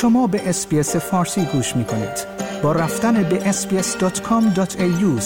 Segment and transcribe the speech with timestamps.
[0.00, 2.26] شما به اسپیس فارسی گوش می کنید.
[2.62, 5.22] با رفتن به sbs.com.au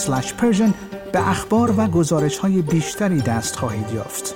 [1.12, 4.34] به اخبار و گزارش های بیشتری دست خواهید یافت.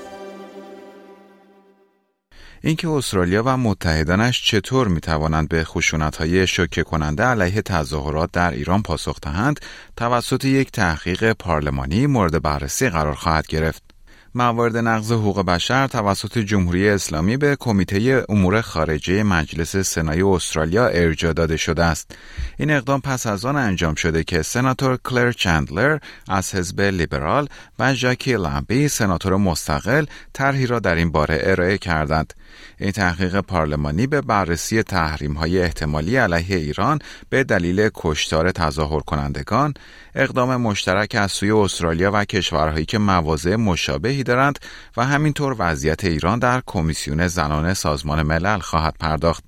[2.62, 8.50] اینکه استرالیا و متحدانش چطور می توانند به خشونت های شوکه کننده علیه تظاهرات در
[8.50, 9.61] ایران پاسخ دهند
[9.96, 13.97] توسط یک تحقیق پارلمانی مورد بررسی قرار خواهد گرفت.
[14.39, 21.32] موارد نقض حقوق بشر توسط جمهوری اسلامی به کمیته امور خارجه مجلس سنای استرالیا ارجاع
[21.32, 22.17] داده شده است.
[22.59, 25.98] این اقدام پس از آن انجام شده که سناتور کلر چندلر
[26.29, 27.48] از حزب لیبرال
[27.79, 32.34] و ژاکی لامبی سناتور مستقل طرحی را در این باره ارائه کردند.
[32.78, 36.98] این تحقیق پارلمانی به بررسی تحریم های احتمالی علیه ایران
[37.31, 39.75] به دلیل کشتار تظاهر کنندگان،
[40.14, 44.59] اقدام مشترک از سوی استرالیا و کشورهایی که مواضع مشابهی دارند
[44.97, 49.45] و همینطور وضعیت ایران در کمیسیون زنان سازمان ملل خواهد پرداخت.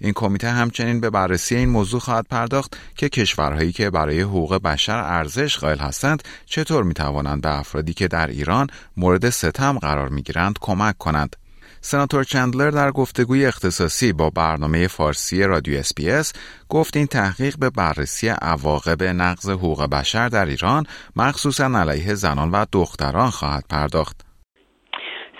[0.00, 4.98] این کمیته همچنین به بررسی این موضوع خواهد پرداخت که کشورهایی که برای حقوق بشر
[4.98, 10.22] ارزش قائل هستند چطور می توانند به افرادی که در ایران مورد ستم قرار می
[10.22, 11.36] گیرند کمک کنند.
[11.86, 16.32] سناتور چندلر در گفتگوی اختصاصی با برنامه فارسی رادیو اسپیس
[16.68, 22.64] گفت این تحقیق به بررسی عواقب نقض حقوق بشر در ایران مخصوصا علیه زنان و
[22.72, 24.16] دختران خواهد پرداخت.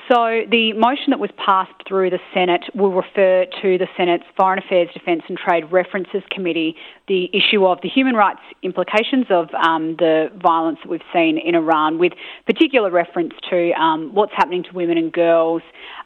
[0.08, 0.20] So
[0.56, 4.88] the motion that was passed through the Senate will refer to the Senate's Foreign Affairs,
[4.92, 6.76] Defence and Trade References Committee
[7.08, 11.54] the issue of the human rights implications of um, the violence that we've seen in
[11.54, 12.12] Iran, with
[12.46, 15.62] particular reference to um, what's happening to women and girls,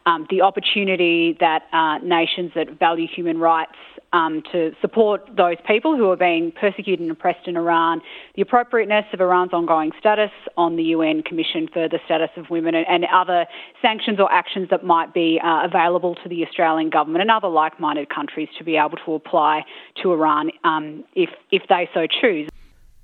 [0.07, 3.77] um, the opportunity that uh, nations that value human rights
[4.13, 8.03] um, to support those people who are being persecuted and oppressed in Iran,
[8.35, 12.75] the appropriateness of Iran's ongoing status on the UN Commission for the Status of Women,
[12.75, 13.47] and, and other
[13.81, 17.75] sanctions or actions that might be uh, available to the Australian government and other like
[17.87, 19.55] minded countries to be able to apply
[20.01, 20.85] to Iran um,
[21.25, 22.49] if, if they so choose.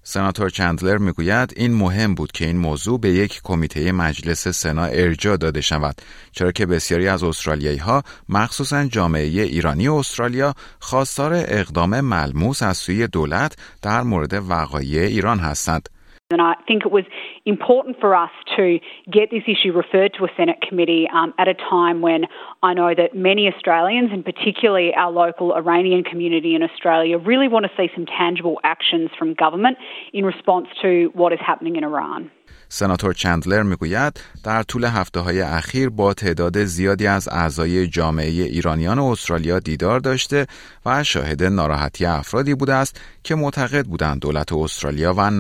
[0.09, 5.37] سناتور چندلر می‌گوید این مهم بود که این موضوع به یک کمیته مجلس سنا ارجاع
[5.37, 5.95] داده شود
[6.33, 13.07] چرا که بسیاری از استرالیایی ها مخصوصا جامعه ایرانی استرالیا خواستار اقدام ملموس از سوی
[13.07, 15.89] دولت در مورد وقایع ایران هستند
[16.33, 17.05] And I think it was
[17.45, 21.55] important for us to get this issue referred to a Senate committee um, at a
[21.55, 22.25] time when
[22.65, 27.67] I know that many Australians, and particularly our local Iranian community in Australia, really want
[27.67, 29.79] to see some tangible actions from government
[30.13, 32.33] in response to what is happening in Iran.
[32.69, 38.99] سناتور چندلر می‌گوید در طول هفته های اخیر با تعداد زیادی از اعضای جامعه ایرانیان
[38.99, 40.47] استرالیا دیدار داشته
[40.87, 45.31] و شاهد ناراحتی افرادی بوده است که معتقد بودند دولت استرالیا و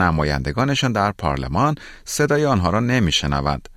[0.75, 3.69] نمایندگانشان در پارلمان صدای آنها را نمیشنوند.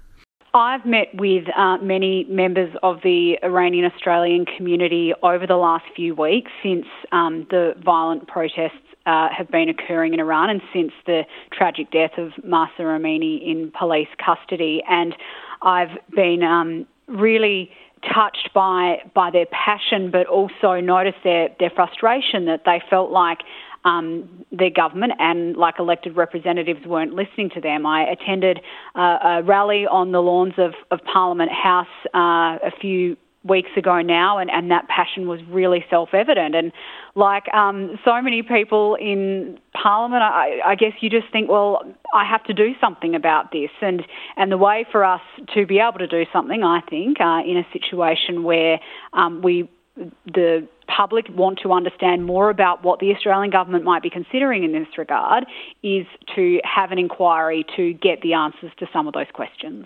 [0.54, 6.14] I've met with uh, many members of the Iranian Australian community over the last few
[6.14, 11.20] weeks since um, the violent protests uh, have been occurring in Iran and since the
[11.58, 14.80] tragic death of Masa Amini in police custody.
[14.88, 15.12] And
[15.62, 17.70] I've been um, really
[18.14, 23.41] touched by by their passion, but also noticed their their frustration that they felt like
[23.85, 27.85] um, their government and like elected representatives weren't listening to them.
[27.85, 28.59] I attended
[28.95, 34.01] uh, a rally on the lawns of, of Parliament House uh, a few weeks ago
[34.01, 36.56] now, and, and that passion was really self evident.
[36.56, 36.72] And
[37.16, 41.81] like um, so many people in Parliament, I, I guess you just think, well,
[42.13, 43.69] I have to do something about this.
[43.81, 44.03] And,
[44.35, 45.22] and the way for us
[45.53, 48.79] to be able to do something, I think, uh, in a situation where
[49.13, 49.69] um, we
[50.25, 54.72] the public want to understand more about what the Australian government might be considering in
[54.72, 55.45] this regard
[55.83, 56.05] is
[56.35, 59.85] to have an inquiry to get the answers to some of those questions.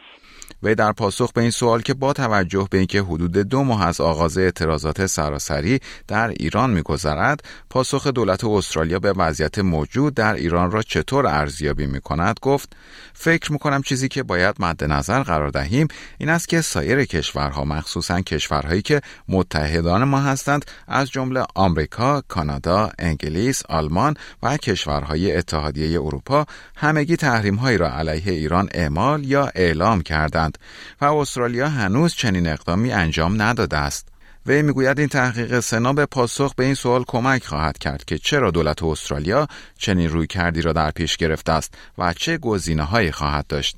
[0.63, 4.01] وی در پاسخ به این سوال که با توجه به اینکه حدود دو ماه از
[4.01, 10.81] آغاز اعتراضات سراسری در ایران میگذرد پاسخ دولت استرالیا به وضعیت موجود در ایران را
[10.81, 12.75] چطور ارزیابی می کند گفت
[13.13, 17.65] فکر می کنم چیزی که باید مد نظر قرار دهیم این است که سایر کشورها
[17.65, 26.01] مخصوصا کشورهایی که متحدان ما هستند از جمله آمریکا، کانادا، انگلیس، آلمان و کشورهای اتحادیه
[26.01, 26.45] اروپا
[26.75, 30.52] همگی تحریمهایی را علیه ایران اعمال یا اعلام کردند
[31.01, 34.13] و استرالیا هنوز چنین اقدامی انجام نداده است.
[34.45, 38.51] وی می‌گوید این تحقیق سنا به پاسخ به این سوال کمک خواهد کرد که چرا
[38.51, 39.47] دولت استرالیا
[39.77, 43.77] چنین روی کردی را در پیش گرفته است و چه گزینه هایی خواهد داشت.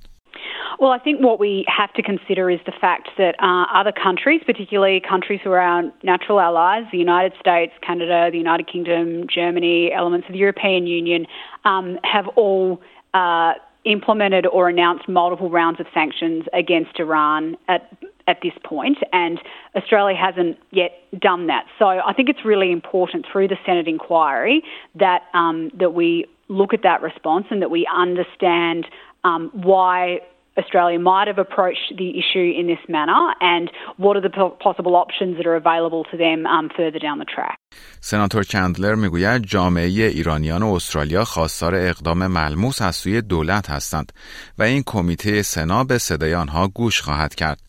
[0.80, 4.42] Well, I think what we have to consider is the fact that uh, other countries,
[4.46, 9.94] particularly countries who are our natural allies, the United States, Canada, the United Kingdom, Germany,
[9.94, 11.28] elements of the European Union,
[11.64, 12.82] um, have all
[13.14, 13.54] uh,
[13.86, 17.92] implemented or announced multiple rounds of sanctions against Iran at
[18.28, 19.40] at this point, and
[19.76, 21.66] Australia hasn't yet done that.
[21.78, 24.64] So I think it's really important through the Senate inquiry
[24.96, 28.88] that um, that we look at that response and that we understand
[29.24, 30.22] um, why
[30.59, 33.71] Australia might have approached the issue in this manner and
[34.05, 34.35] what are the
[34.67, 37.57] possible options that are available to them um, further down the track.
[38.01, 44.13] سناتور چندلر میگوید جامعه ایرانیان و استرالیا خواستار اقدام ملموس از سوی دولت هستند
[44.59, 47.61] و این کمیته سنا به صدای آنها گوش خواهد کرد.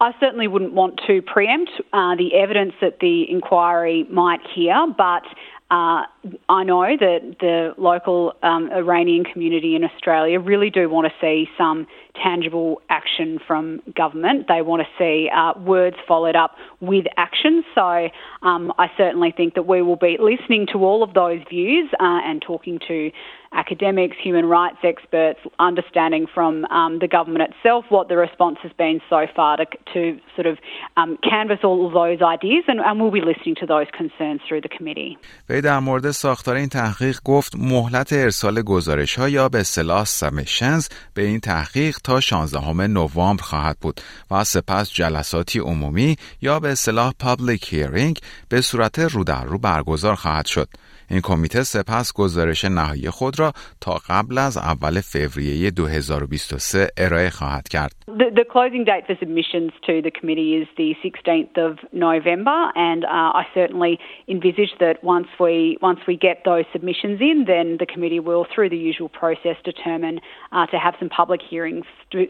[0.00, 4.76] I certainly wouldn't want to preempt uh, the evidence that the inquiry might hear,
[5.06, 5.24] but
[5.71, 6.03] uh,
[6.49, 11.47] I know that the local um, Iranian community in Australia really do want to see
[11.57, 11.85] some
[12.15, 14.47] tangible action from government.
[14.47, 17.63] They want to see uh, words followed up with action.
[17.75, 18.09] So
[18.41, 22.19] um, I certainly think that we will be listening to all of those views uh,
[22.23, 23.11] and talking to
[23.51, 29.01] academics, human rights experts, understanding from um, the government itself what the response has been
[29.09, 30.59] so far to, to sort of
[30.97, 34.61] um, canvass all of those ideas, and, and we'll be listening to those concerns through
[34.61, 35.17] the committee.
[35.59, 40.89] وی در مورد ساختار این تحقیق گفت مهلت ارسال گزارش ها یا به اصطلاح submissions
[41.13, 44.01] به این تحقیق تا 16 نوامبر خواهد بود
[44.31, 48.19] و سپس جلساتی عمومی یا به اصطلاح public hearing
[48.49, 50.67] به صورت رو در رو برگزار خواهد شد.
[51.11, 53.51] این کمیته سپس گزارش نهایی خود را
[53.81, 57.91] تا قبل از اول فوریه 2023 ارائه خواهد کرد.
[58.07, 63.01] The, the closing date for submissions to the committee is the 16th of November, and
[63.05, 63.93] uh, I certainly
[64.27, 68.70] envisage that once we once we get those submissions in, then the committee will, through
[68.70, 70.20] the usual process, determine
[70.52, 71.84] uh, to have some public hearings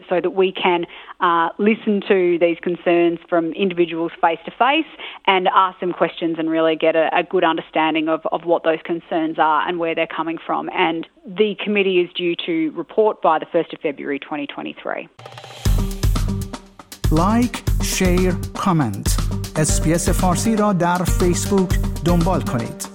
[0.09, 0.85] so that we can
[1.19, 4.89] uh, listen to these concerns from individuals face to face
[5.27, 8.79] and ask them questions and really get a, a good understanding of, of what those
[8.83, 10.69] concerns are and where they're coming from.
[10.73, 15.09] And the committee is due to report by the 1st of February 2023.
[17.11, 19.07] لایک، شیر، کامنت.
[19.55, 21.69] اسپیس فارسی را در فیسبوک
[22.05, 22.88] دنبال کنید.